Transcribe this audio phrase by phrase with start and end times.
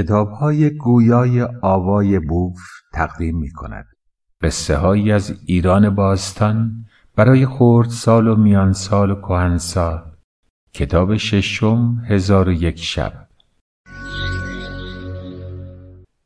[0.00, 2.60] کتاب های گویای آوای بوف
[2.92, 3.86] تقدیم می کند.
[4.42, 6.84] قصه هایی از ایران باستان
[7.16, 10.02] برای خورد سال و میان سال و کهن سال
[10.72, 13.12] کتاب ششم هزار و یک شب.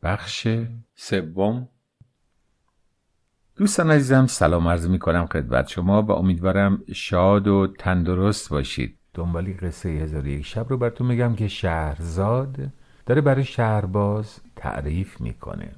[0.02, 0.48] بخش
[0.95, 1.68] سوم.
[3.56, 8.98] دوستان عزیزم سلام عرض می کنم خدمت شما و امیدوارم شاد و تندرست باشید.
[9.14, 12.56] دنبالی قصه هزار یک شب رو براتون میگم که شهرزاد
[13.07, 15.73] داره برای شهرباز تعریف می‌کنه.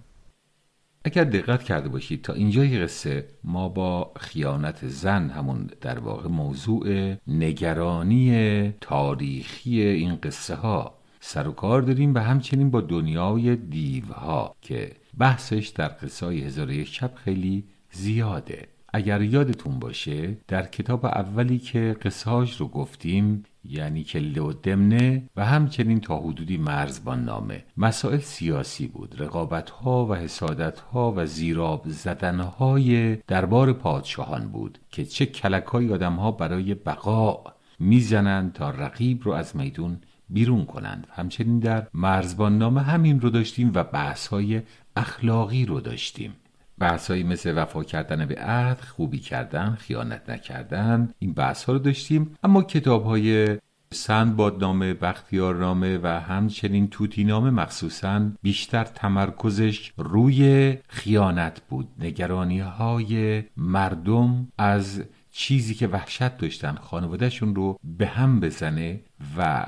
[1.04, 3.28] اگر دقت کرده باشید تا اینجای قصه.
[3.44, 11.52] ما با خیانت زن همون در واقع موضوع نگرانی تاریخی این قصه ها سر و
[11.52, 17.64] کار داریم و همچنین با دنیای دیوها که بحثش در قصه های هزار شب خیلی
[17.92, 18.68] زیاده.
[18.94, 25.44] اگر یادتون باشه در کتاب اولی که قصهاش رو گفتیم یعنی کله و دمنه و
[25.44, 27.64] همچنین تا حدودی مرزبان نامه.
[27.76, 29.14] مسائل سیاسی بود.
[29.18, 35.64] رقابت ها و حسادت ها و زیراب زدن های دربار پادشاهان بود که چه کلک
[35.64, 37.44] های آدم ها برای بقا
[37.78, 41.06] می‌زنند تا رقیب رو از میدون بیرون کنند.
[41.10, 44.62] همچنین در مرزبان نامه همین رو داشتیم و بحث های
[44.96, 46.32] اخلاقی رو داشتیم.
[46.78, 52.36] بحثایی مثل وفا کردن به عهد خوبی کردن خیانت نکردن این بحث ها رو داشتیم.
[52.42, 53.58] اما کتاب های
[53.92, 61.88] سند بادنامه بختیارنامه و همچنین توتینامه مخصوصا بیشتر تمرکزش روی خیانت بود.
[61.98, 69.00] نگرانی های مردم از چیزی که وحشت داشتن خانوادهشون رو به هم بزنه
[69.38, 69.66] و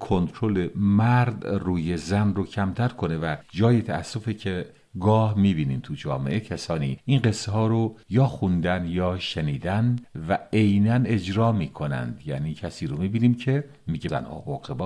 [0.00, 4.66] کنترل مرد روی زن رو کمتر کنه و جای تأسفه که
[5.00, 6.98] گاه می‌بینیم تو جامعه کسانی.
[7.04, 9.96] این قصه ها رو یا خوندن یا شنیدن
[10.28, 12.22] و عینا اجرا می‌کنند.
[12.26, 14.26] یعنی کسی رو می‌بینیم که میگه زن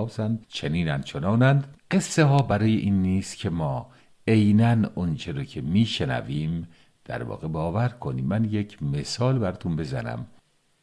[0.09, 3.91] زن چنینند چنانند قصه ها برای این نیست که ما
[4.29, 6.69] عینا اونچه رو که میشنویم
[7.05, 8.25] در واقع باور کنیم.
[8.25, 10.27] من یک مثال براتون بزنم.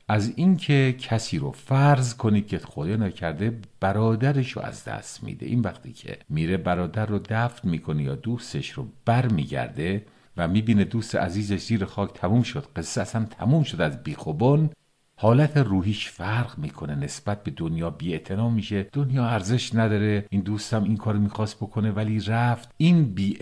[0.08, 5.46] از اینکه کسی رو فرض کنید که خدا نکرده برادرش رو از دست میده.
[5.46, 10.06] این وقتی که میره برادر رو دفن می‌کنه یا دوستش رو بر میگرده
[10.38, 14.70] و می‌بینه دوست عزیزش زیر خاک تموم شد قصه اصلا تموم شد از بیخوبان
[15.16, 16.96] حالت روحیش فرق می‌کنه.
[16.96, 18.20] نسبت به دنیا بی
[18.54, 18.88] میشه.
[18.94, 20.26] دنیا ارزش نداره.
[20.30, 22.70] این دوستم این کار می‌خواست بکنه ولی رفت.
[22.78, 23.34] این بی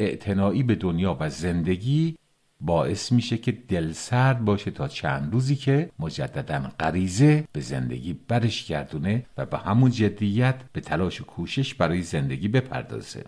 [0.64, 2.18] به دنیا و زندگی
[2.62, 8.66] باعث میشه که دل سرد باشه تا چند روزی که مجددا غریزه به زندگی برش
[8.66, 13.26] گردونه و به همون جدیت به تلاش و کوشش برای زندگی بپردازه.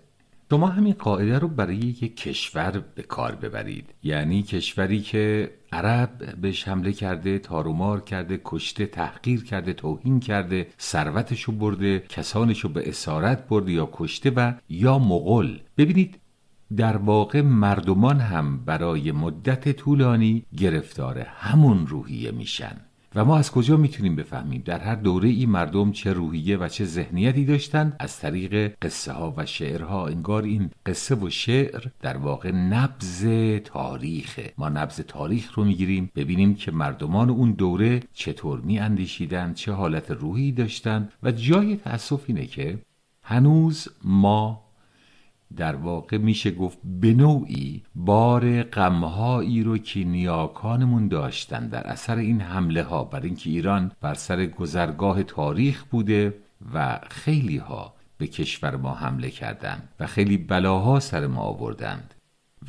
[0.54, 3.90] شما همین قاعده رو برای یک کشور به کار ببرید.
[4.04, 11.52] یعنی کشوری که عرب بهش حمله کرده تارومار کرده کشته تحقیر کرده توهین کرده ثروتشو
[11.52, 16.20] برده کسانشو به اسارت برده یا کشته و یا مغل ببینید
[16.78, 22.76] در واقع مردمان هم برای مدت طولانی گرفتار همون روحیه میشن.
[23.16, 26.86] و ما از کجا می‌تونیم بفهمیم؟ در هر دوره ای مردم چه روحیه و چه
[26.86, 30.08] ذهنیتی داشتند از طریق قصه ها و شعرها.
[30.08, 33.26] انگار این قصه و شعر در واقع نبز
[33.64, 40.12] تاریخه ما نبز تاریخ رو می‌گیریم ببینیم که مردمان اون دوره چطور میاندیشیدند چه حالت
[40.12, 42.80] روحی داشتند و جای تأسف اینه که
[43.24, 44.64] هنوز ما
[45.58, 52.42] در واقع میشه گفت به نوعی بار غمهایی رو که نیاکانمون داشتن در اثر این
[52.42, 56.36] حمله ها بر اینکه ایران بر سر گذرگاه تاریخ بوده
[56.74, 62.14] و خیلی ها به کشور ما حمله کردند و خیلی بلاها سر ما آوردند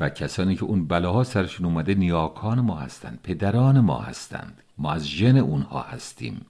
[0.01, 4.63] و کسانی که اون بلاها سرشون اومده نیاکان ما هستند پدران ما هستند.
[4.79, 6.47] ما از ژن اونها هستیم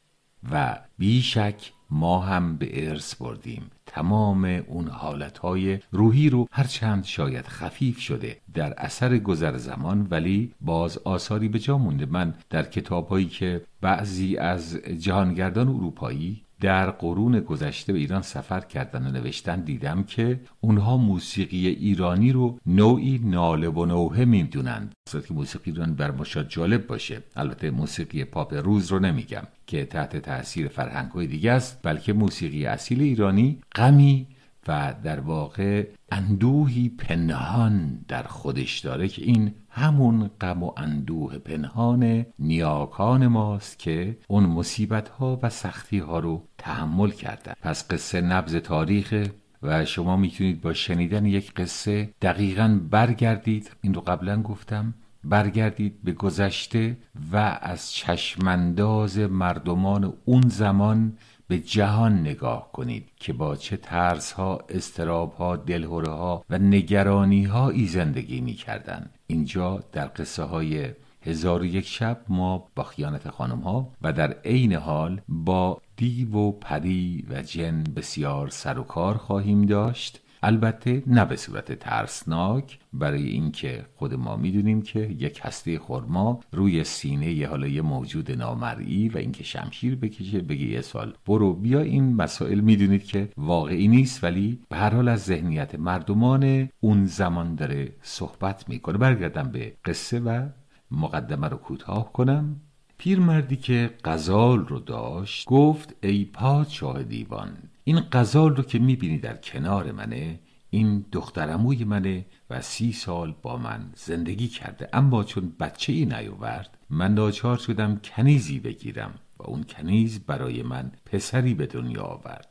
[0.53, 3.71] و بیشک ما هم به ارث بردیم.
[3.87, 10.99] تمام اون حالتهای روحی رو هرچند شاید خفیف شده در اثر گذر زمان ولی باز
[10.99, 12.07] آثاری به جا مونده.
[12.07, 19.07] من در کتابهایی که بعضی از جهانگردان اروپایی در قرون گذشته به ایران سفر کردن
[19.07, 24.95] و نوشتن دیدم که اونها موسیقی ایرانی رو نوعی ناله و نوحه می‌دونند.
[25.13, 27.23] که موسیقی ایران بر ما جالب باشه.
[27.37, 32.67] البته موسیقی پاپ روز رو نمیگم که تحت تاثیر فرهنگ های دیگه است بلکه موسیقی
[32.67, 34.27] اصیل ایرانی غمی
[34.69, 42.27] و در واقع اندوهی پنهان در خودش داره که این همون غم و اندوه پنهان
[42.39, 48.57] نیاکان ماست که اون مصیبت ها و سختی ها رو تحمل کردن پس قصه نبز
[48.57, 49.29] تاریخ
[49.63, 53.71] و شما می‌تونید با شنیدن یک قصه دقیقا برگردید.
[53.81, 54.95] این رو قبلا گفتم.
[55.25, 56.97] برگردید به گذشته
[57.33, 61.13] و از چشمانداز مردمان اون زمان
[61.49, 67.45] به جهان نگاه کنید که با چه ترس ها استراب ها دلهوره ها و نگرانی
[67.45, 69.11] هایی زندگی می کردن.
[69.27, 70.91] اینجا در قصه های
[71.23, 76.37] هزار و یک شب ما با خیانت خانم ها و در عین حال با دیو
[76.37, 82.79] و پری و جن بسیار سر و کار خواهیم داشت البته نه به صورت ترسناک
[82.93, 88.31] برای اینکه خود ما می‌دونیم که یک هسته خرما روی سینه یه حالا یه موجود
[88.33, 91.53] نامرئی و اینکه شمشیر بکشه بگه یه سال برو.
[91.53, 97.07] بیا این مسائل می‌دونید که واقعی نیست ولی به هر حال از ذهنیت مردمان اون
[97.07, 98.99] زمان داره صحبت می‌کنه.
[98.99, 100.49] برگردم به قصه و
[100.91, 102.61] مقدمه رو کوتاه کنم.
[102.99, 107.49] پیرمردی که غزال رو داشت گفت ای پادشاه دیوان
[107.85, 110.41] این غزال رو که می‌بینی در کنار منه
[110.71, 114.89] این دخترموی منه و سی سال با من زندگی کرده.
[114.93, 120.93] اما چون بچه ای نیاورد من ناچار شدم کنیزی بگیرم و اون کنیز برای من
[121.07, 122.49] پسری به دنیا آورد.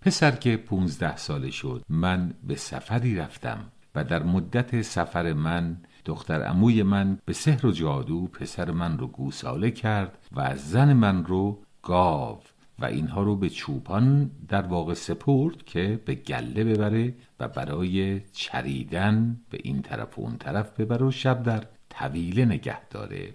[0.00, 6.48] پسر که پونزده ساله شد من به سفری رفتم و در مدت سفر من دختر
[6.50, 11.62] اموی من به سحر و جادو پسر من رو گوساله کرد و زن من رو
[11.82, 12.40] گاو
[12.80, 19.40] و اینها رو به چوپان در واقع سپرد که به گله ببره و برای چریدن
[19.50, 23.34] به این طرف و اون طرف ببره و شب در طویله نگه داره.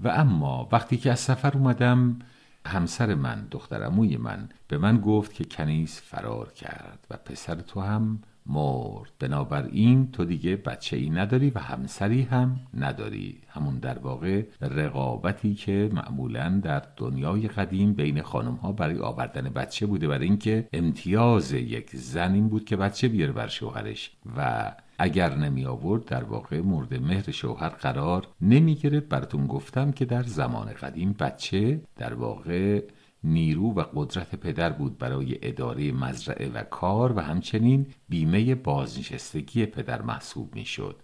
[0.00, 2.18] و اما وقتی که از سفر اومدم
[2.66, 8.22] همسر من دخترموی من به من گفت که کنیز فرار کرد و پسر تو هم
[8.50, 9.10] مرد.
[9.18, 13.38] بنابراین تو دیگه بچه ای نداری و همسری هم نداری.
[13.48, 19.86] همون در واقع رقابتی که معمولا در دنیای قدیم بین خانم ها برای آوردن بچه
[19.86, 20.08] بوده.
[20.08, 24.10] برای اینکه امتیاز یک زن این بود که بچه بیاره بر شوهرش.
[24.36, 30.04] و اگر نمی آورد در واقع مورد مهر شوهر قرار نمی گرفت براتون گفتم که
[30.04, 32.82] در زمان قدیم بچه در واقع
[33.24, 40.02] نیرو و قدرت پدر بود برای اداره مزرعه و کار و همچنین بیمه بازنشستگی پدر
[40.02, 40.96] محسوب می‌شد.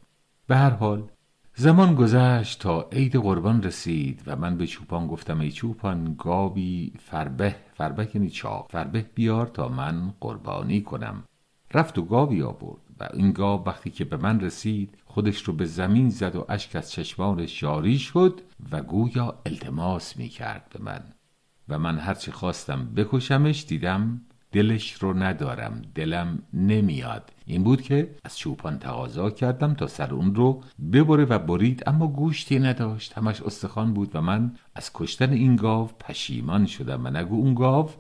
[0.46, 1.08] به هر حال
[1.54, 7.56] زمان گذشت تا عید قربان رسید و من به چوپان گفتم ای چوپان گابی فربه
[7.74, 11.24] فربه یعنی چاق فربه بیار تا من قربانی کنم
[11.74, 15.64] رفت و گاوی آورد و این گاو وقتی که به من رسید خودش رو به
[15.64, 18.40] زمین زد و اشک از چشمانش جاری شد
[18.70, 21.00] و گویا التماس می کرد به من
[21.68, 24.20] و من هرچی خواستم بکشمش دیدم
[24.52, 27.32] دلش رو ندارم دلم نمیاد.
[27.46, 32.06] این بود که از چوپان تقاضا کردم تا سر اون رو ببره و برید اما
[32.06, 33.18] گوشتی نداشت.
[33.18, 37.90] همش استخوان بود و من از کشتن این گاو پشیمان شدم و نگو اون گاو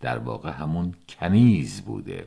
[0.00, 2.26] در واقع همون کنیز بوده.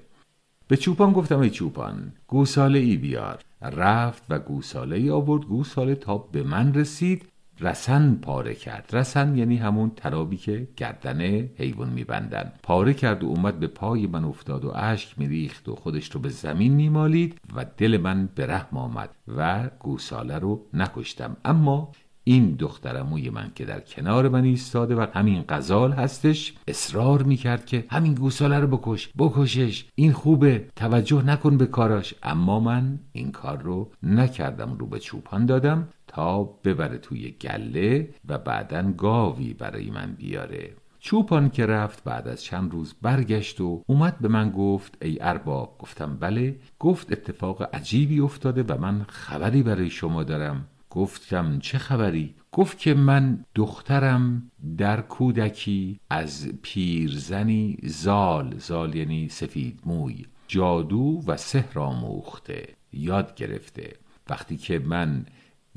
[0.68, 3.40] به چوپان گفتم ای چوپان گوساله ای بیار.
[3.62, 5.44] رفت و گوساله ای آورد.
[5.44, 7.31] گوساله تا به من رسید.
[7.62, 8.90] رسن پاره کرد.
[8.94, 11.22] رسن یعنی همون ترابی که گردن
[11.58, 12.52] حیوان میبندن.
[12.64, 16.30] پاره کرد و اومد به پای من افتاد و اشک میریخت و خودش رو به
[16.30, 21.38] زمین میمالید و دل من به رحم آمد و گوساله رو نکشتم.
[21.46, 21.92] اما
[22.24, 27.86] این دخترموی من که در کنار من ایستاده و همین غزال هستش اصرار می‌کرد که
[27.90, 29.86] همین گوساله رو بکش بکشش.
[29.96, 32.14] این خوبه توجه نکن به کاراش.
[32.24, 38.38] اما من این کار رو نکردم رو به چوپان دادم تا ببره توی گله و
[38.38, 40.74] بعدا گاوی برای من بیاره.
[41.00, 45.76] چوپان که رفت بعد از چند روز برگشت و اومد به من گفت ای ارباب.
[45.80, 46.60] گفتم بله.
[46.80, 50.68] گفت اتفاق عجیبی افتاده و من خبری برای شما دارم.
[50.90, 58.56] گفتم چه خبری؟ گفت که من دخترم در کودکی از پیرزنی زال.
[58.58, 60.26] زال یعنی سفید موی.
[60.48, 63.94] جادو و سحر آموخته یاد گرفته.
[64.30, 65.26] وقتی که من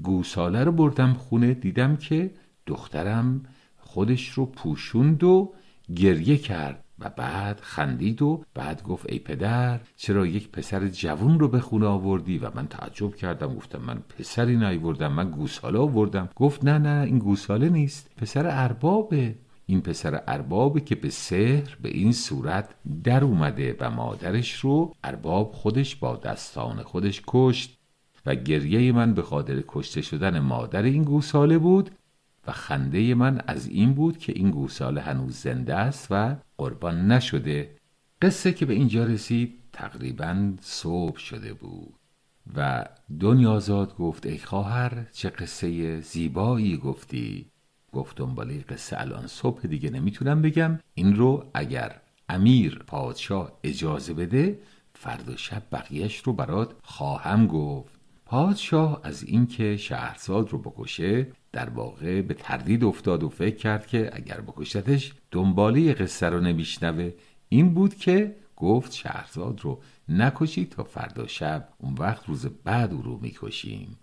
[0.03, 2.31] گوساله رو بردم خونه دیدم که
[2.67, 3.43] دخترم
[3.79, 5.53] خودش رو پوشوند و
[5.97, 11.49] گریه کرد و بعد خندید و بعد گفت ای پدر چرا یک پسر جوون رو
[11.49, 16.29] به خونه آوردی؟ و من تعجب کردم گفتم من پسری نیوردم من گوساله آوردم.
[16.37, 19.35] گفت نه نه این گوساله نیست پسر اربابه.
[19.67, 22.75] این پسر اربابه که به سحر به این صورت
[23.05, 27.79] در اومده و مادرش رو ارباب خودش با دستان خودش کشت.
[28.27, 31.91] و گریه من به خاطر کشته شدن مادر این گوساله بود
[32.47, 37.77] و خنده من از این بود که این گوساله هنوز زنده است و قربان نشده.
[38.23, 41.95] قصه که به اینجا رسید تقریبا صبح شده بود
[42.57, 42.85] و
[43.21, 47.47] دنیازاد گفت ای خواهر چه قصه زیبایی گفتی؟
[47.93, 50.79] گفت دنباله قصه الان صبح دیگه نمی‌تونم بگم.
[50.95, 54.59] این رو اگر امیر پادشاه اجازه بده
[54.95, 57.94] فردا شب بقیهش رو برات خواهم گفت.
[58.27, 64.11] پادشاه از اینکه شهرزاد رو بکشه در واقع به تردید افتاد و فکر کرد که
[64.13, 67.13] اگر بکشتش دنباله قصه رو نمیشنوه.
[67.49, 73.03] این بود که گفت شهرزاد رو نکشید تا فردا شب اون وقت روز بعد او
[73.03, 73.99] رو می‌کشیم.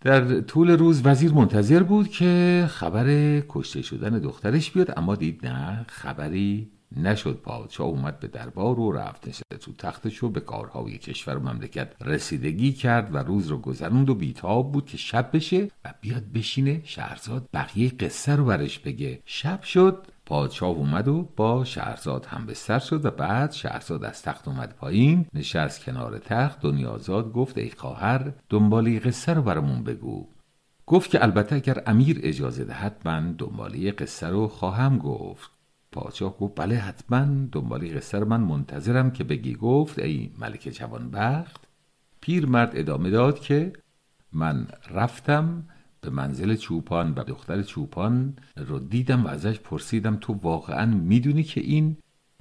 [0.00, 5.84] در طول روز وزیر منتظر بود که خبر کشته شدن دخترش بیاد اما دید نه
[5.88, 11.36] خبری نشد پادشاه اومد به دربار و رفت نشسته تو تختش و به کارهای کشور
[11.36, 15.94] و مملکت رسیدگی کرد و روز رو گذروند و بیتاب بود که شب بشه و
[16.00, 19.22] بیاد بشینه شهرزاد بقیه قصه رو برش بگه.
[19.24, 24.48] شب شد پادشاه اومد و با شهرزاد هم بستر شد و بعد شهرزاد از تخت
[24.48, 30.28] اومد پایین نشست کنار تخت دنیازاد گفت ای خواهر دنبالی قصه رو برامون بگو.
[30.86, 35.57] گفت که البته اگر امیر اجازه دهد من دنبالی قصه رو خواهم گفت.
[35.92, 37.48] پادشاه گفت بله حتما.
[37.52, 39.54] دنبالی قصه من منتظرم که بگی.
[39.54, 41.68] گفت ای ملک جوانبخت.
[42.28, 43.72] مرد ادامه داد که
[44.32, 45.66] من رفتم
[46.00, 51.60] به منزل چوپان و دختر چوپان رو دیدم و ازش پرسیدم تو واقعا می‌دونی که
[51.60, 51.96] این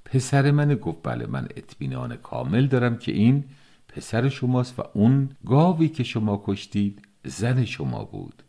[0.06, 3.44] پسر منه؟ گفت بله من اطمینان کامل دارم که این
[3.88, 8.44] پسر شماست و اون گاوی که شما کشتید زن شما بود.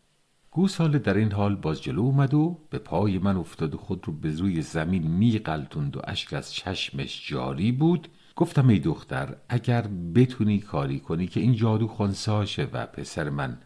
[0.59, 4.13] گوساله در این حال باز جلو اومد و به پای من افتاد و خود رو
[4.13, 8.09] به روی زمین میقلتوند و اشک از چشمش جاری بود.
[8.37, 9.83] گفتم ای دختر اگر
[10.15, 13.59] بتونی کاری کنی که این جادو خونساشه و پسر من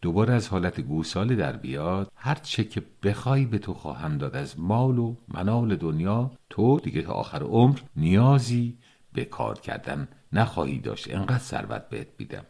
[0.00, 4.60] دوباره از حالت گوساله در بیاد هر چه که بخوای به تو خواهم داد از
[4.60, 8.78] مال و منال دنیا تو دیگه تا آخر عمر نیازی
[9.12, 11.14] به کار کردن نخواهی داشت.
[11.14, 12.44] انقدر ثروت بهت بیدم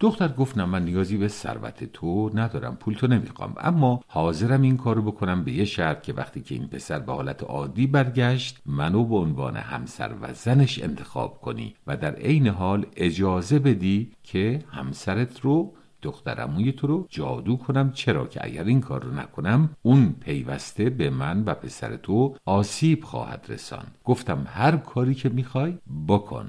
[0.00, 3.54] دختر گفت نه من نیازی به ثروت تو ندارم پول تو نمی‌خوام.
[3.58, 7.42] اما حاضرم این کارو بکنم به یه شرط که وقتی که این پسر به حالت
[7.42, 13.58] عادی برگشت منو به عنوان همسر و زنش انتخاب کنی و در عین حال اجازه
[13.58, 17.92] بدی که همسرت رو دخترموی تو رو جادو کنم.
[17.92, 23.04] چرا که اگر این کار رو نکنم اون پیوسته به من و پسر تو آسیب
[23.04, 25.78] خواهد رسان گفتم هر کاری که می‌خوای
[26.08, 26.46] بکن.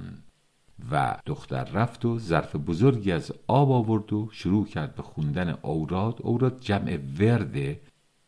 [0.91, 6.19] و دختر رفت و ظرف بزرگی از آب آورد و شروع کرد به خوندن اوراد.
[6.21, 7.81] اوراد جمع ورده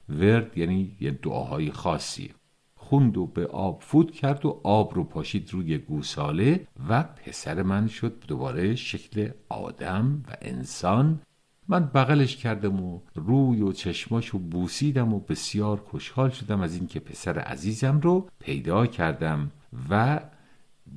[0.09, 2.31] ورد یعنی یه دعاهای خاصی.
[2.75, 7.87] خوند و به آب فوت کرد و آب رو پاشید روی گوساله و پسر من
[7.87, 11.19] شد دوباره شکل آدم و انسان.
[11.67, 17.39] من بغلش کردم و روی و چشماشو بوسیدم و بسیار خوشحال شدم از اینکه پسر
[17.39, 19.51] عزیزم رو پیدا کردم
[19.89, 20.19] و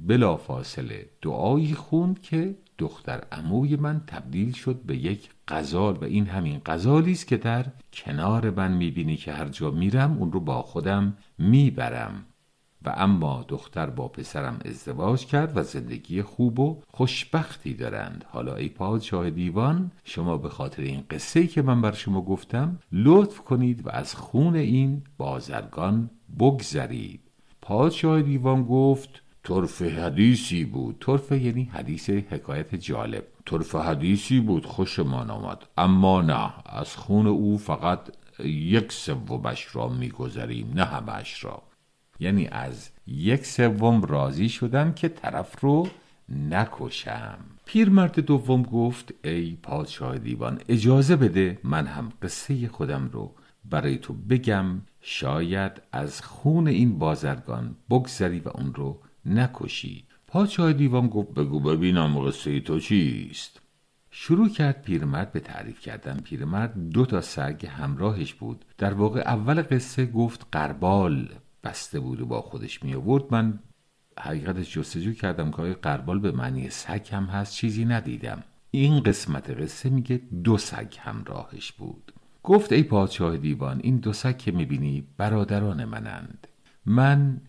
[0.07, 6.27] بلا فاصله دعایی خوند که دختر عموی من تبدیل شد به یک غزال و این
[6.27, 10.63] همین غزالی است که در کنار من می‌بینی که هر جا میرم اون رو با
[10.63, 12.25] خودم می‌برم.
[12.85, 18.25] و اما دختر با پسرم ازدواج کرد و زندگی خوب و خوشبختی دارند.
[18.29, 23.41] حالا ای پادشاه دیوان شما به خاطر این قصه که من بر شما گفتم لطف
[23.41, 27.21] کنید و از خون این بازرگان بگذرید.
[27.63, 30.97] پادشاه دیوان گفت طرف حدیثی بود.
[31.01, 33.25] طرف یعنی حدیث حکایت جالب.
[33.45, 35.59] طرف حدیثی بود خوشمان آمد.
[35.77, 38.01] اما نه از خون او فقط
[38.45, 41.63] یک سومش را میگذریم نه همش را.
[42.21, 45.89] یعنی از یک سوم راضی شدم که طرف رو
[46.29, 47.39] نکشم.
[47.65, 53.35] پیرمرد دوم گفت ای پادشاه دیوان اجازه بده من هم قصه خودم رو
[53.65, 54.81] برای تو بگم.
[55.01, 60.05] شاید از خون این بازرگان بگذری و اون رو نکشی.
[60.27, 63.61] پادشاه دیوان گفت بگو ببینم قصه تو چیست.
[64.11, 66.21] شروع کرد پیرمرد به تعریف کردن.
[66.21, 68.65] پیرمرد دو تا سگ همراهش بود.
[68.79, 71.29] در واقع اول قصه گفت قربال.
[71.65, 73.59] بسته بود و با خودش می آورد من
[74.21, 78.43] حقیقتش جستجو کردم که قربال به معنی سگ هم هست؟ چیزی ندیدم.
[78.71, 82.13] این قسمت قصه میگه دو سگ همراهش بود.
[82.43, 86.47] گفت ای پادشاه دیوان این دو سگ که می‌بینی برادران منند.
[86.87, 87.41] من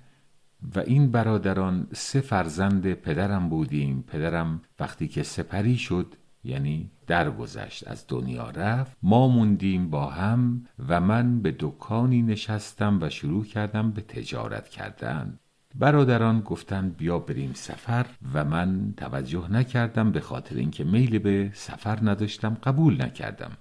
[0.76, 4.04] و این برادران سه فرزند پدرم بودیم.
[4.08, 8.98] پدرم وقتی که سپری شد یعنی درگذشت از دنیا رفت.
[9.04, 15.40] ما موندیم با هم و من به دکانی نشستم و شروع کردم به تجارت کردن.
[15.76, 22.00] برادران گفتند بیا بریم سفر و من توجه نکردم به خاطر اینکه میل به سفر
[22.02, 23.52] نداشتم قبول نکردم.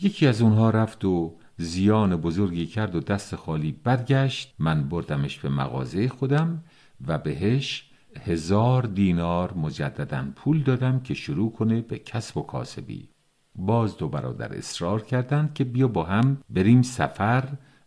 [0.00, 4.54] یکی از اونها رفت و زیان بزرگی کرد و دست خالی برگشت.
[4.58, 6.64] من بردمش به مغازه خودم
[7.06, 7.90] و بهش
[8.20, 13.08] هزار دینار مجددا پول دادم که شروع کنه به کسب و کاسبی.
[13.54, 17.44] باز دو برادر اصرار کردند که بیا با هم بریم سفر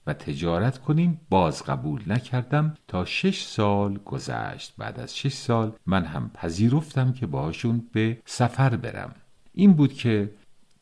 [0.08, 1.22] و تجارت کنیم.
[1.30, 2.74] باز قبول نکردم.
[2.88, 4.74] تا شش سال گذشت.
[4.78, 9.16] بعد از شش سال من هم پذیرفتم که باهاشون به سفر برم.
[9.54, 10.32] این بود که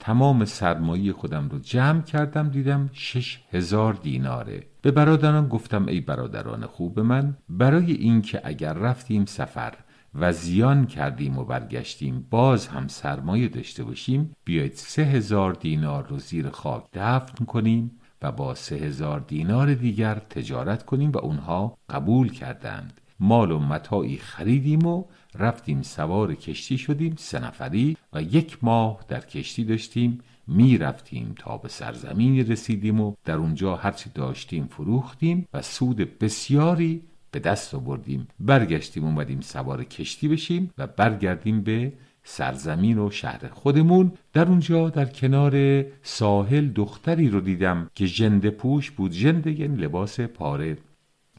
[0.01, 4.63] تمام سرمایه خودم رو جمع کردم دیدم شش هزار دیناره.
[4.81, 9.73] به برادران گفتم ای برادران خوب من برای اینکه اگر رفتیم سفر
[10.15, 16.19] و زیان کردیم و برگشتیم باز هم سرمایه داشته باشیم بیایید سه هزار دینار رو
[16.19, 17.91] زیر خاک دفن کنیم
[18.21, 23.01] و با سه هزار دینار دیگر تجارت کنیم و اونها قبول کردند.
[23.19, 25.03] مال و متاعی خریدیم و
[25.35, 30.19] رفتیم سوار کشتی شدیم سه نفری و یک ماه در کشتی داشتیم.
[30.47, 37.01] می رفتیم تا به سرزمینی رسیدیم و در اونجا هرچی داشتیم فروختیم و سود بسیاری
[37.31, 38.27] به دست آوردیم.
[38.39, 44.11] برگشتیم اومدیم سوار کشتی بشیم و برگردیم به سرزمین و شهر خودمون.
[44.33, 50.19] در اونجا در کنار ساحل دختری رو دیدم که جنده پوش بود جنده یعنی لباس
[50.19, 50.77] پاره.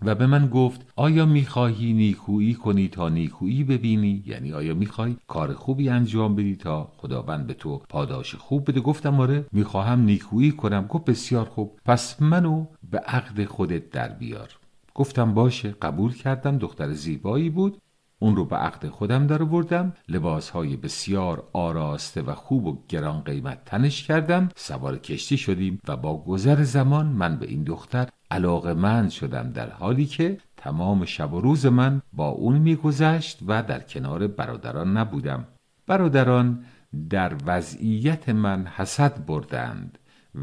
[0.05, 5.55] و به من گفت آیا می‌خواهی نیکویی کنی تا نیکویی ببینی؟ یعنی آیا می‌خوای کار
[5.55, 10.87] خوبی انجام بدی تا خداوند به تو پاداش خوب بده؟ گفتم آره می‌خواهم نیکویی کنم.
[10.87, 11.79] گفت بسیار خوب.
[11.85, 14.49] پس منو به عقد خودت در بیار.
[14.95, 15.75] گفتم باشه.
[15.83, 16.59] قبول کردم.
[16.59, 17.79] دختر زیبایی بود.
[18.23, 23.21] اون رو به عقد خودم در بردم لباس های بسیار آراسته و خوب و گران
[23.21, 28.75] قیمت تنش کردم سوار کشتی شدیم و با گذر زمان من به این دختر علاقه
[28.75, 33.81] من شدم در حالی که تمام شب و روز من با اون میگذشت و در
[33.81, 35.47] کنار برادران نبودم.
[35.87, 36.65] برادران
[37.11, 39.99] در وضعیت من حسد بردند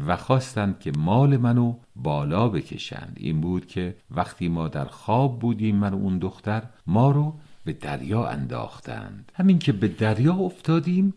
[0.06, 3.16] و خواستند که مال منو بالا بکشند.
[3.20, 7.34] این بود که وقتی ما در خواب بودیم من و اون دختر ما رو
[7.64, 9.32] به دریا انداختند.
[9.34, 11.14] همین که به دریا افتادیم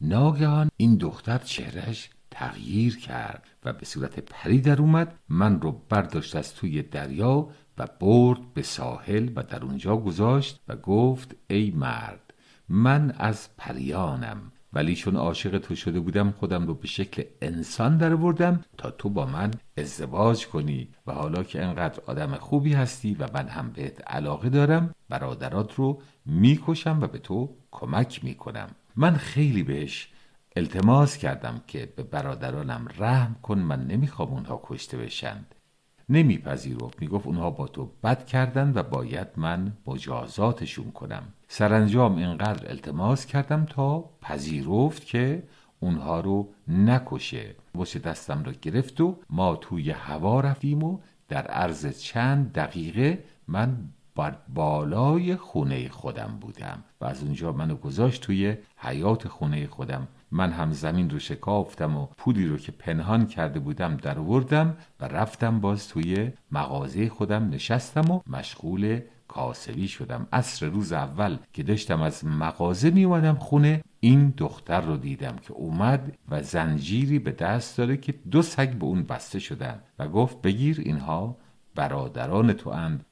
[0.00, 6.36] ناگهان این دختر چهرش تغییر کرد و به صورت پری در اومد من رو برداشت
[6.36, 7.48] از توی دریا
[7.78, 12.34] و برد به ساحل و در اونجا گذاشت و گفت ای مرد
[12.68, 14.52] من از پریانم.
[14.74, 19.08] ولی چون عاشق تو شده بودم خودم رو به شکل انسان در بردم تا تو
[19.08, 24.10] با من ازدواج کنی و حالا که انقدر آدم خوبی هستی و من هم بهت
[24.10, 28.68] علاقه دارم برادرات رو می‌کشم و به تو کمک می‌کنم.
[28.96, 30.08] من خیلی بهش
[30.56, 35.53] التماس کردم که به برادرانم رحم کن من نمی‌خوام اونها کشته بشند
[36.08, 37.00] نمیپذیرفت.
[37.00, 41.22] می‌گفت اونها با تو بد کردن و باید من مجازاتشون کنم.
[41.48, 45.42] سرانجام اینقدر التماس کردم تا پذیرفت که
[45.80, 47.54] اونها رو نکشه.
[47.74, 53.76] وش دستم را گرفت و ما توی هوا رفتیم و در عرض چند دقیقه من
[54.16, 60.08] بر بالای خونه خودم بودم و از اونجا منو گذاشت توی حیات خونه خودم.
[60.34, 65.08] من هم زمین رو شکافتم و پولی رو که پنهان کرده بودم در وردم و
[65.08, 70.26] رفتم باز توی مغازه خودم نشستم و مشغول کاسبی شدم.
[70.32, 75.52] عصر روز اول که داشتم از مغازه می اومدم خونه این دختر رو دیدم که
[75.52, 80.42] اومد و زنجیری به دست داره که دو سگ به اون بسته شدن و گفت
[80.42, 81.36] بگیر اینها
[81.74, 83.04] برادران تو اند.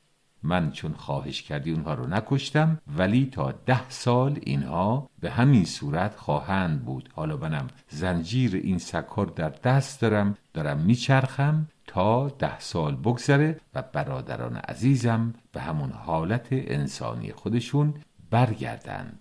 [0.43, 6.17] من چون خواهش کردی اونها رو نکشتم ولی تا ده سال اینها به همین صورت
[6.17, 7.09] خواهند بود.
[7.15, 13.83] حالا منم زنجیر این سکر در دست دارم دارم میچرخم تا ده سال بگذره و
[13.93, 17.95] برادران عزیزم به همون حالت انسانی خودشون
[18.31, 19.13] برگردن.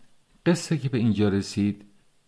[0.46, 1.86] قصه که به اینجا رسید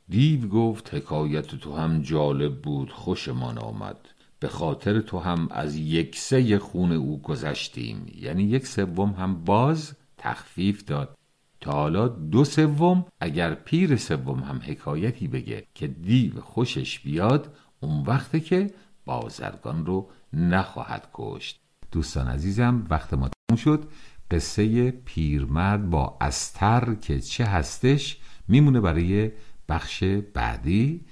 [0.10, 3.98] دیو گفت حکایت تو هم جالب بود خوشمان آمد.
[4.44, 8.06] به خاطر تو هم از یک سه خون او گذشتیم.
[8.16, 11.18] یعنی یک سوم هم باز تخفیف داد.
[11.62, 18.04] تا حالا دو سوم اگر پیر سوم هم حکایتی بگه که دیو خوشش بیاد اون
[18.04, 18.72] وقته که
[19.06, 21.60] بازرگان رو نخواهد کشت.
[21.92, 23.92] دوستان عزیزم وقت ما تموم شد.
[24.32, 29.32] قصه پیرمرد با استر که چه هستش میمونه برای
[29.70, 30.04] بخش
[30.34, 31.06] بعدی.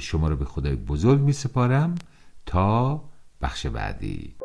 [0.00, 1.94] شما رو به خدای بزرگ می سپارم
[2.50, 3.00] تا
[3.42, 4.36] بخش بعدی.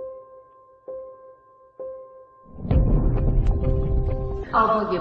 [4.54, 5.00] آوای